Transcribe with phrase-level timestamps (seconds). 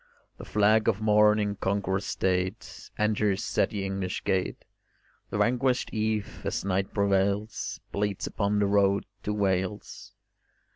[0.39, 4.65] The flag of morn in conqueror's state Enters at the English gate:
[5.29, 10.15] The vanquished eve, as night prevails, Bleeds upon the road to Wales.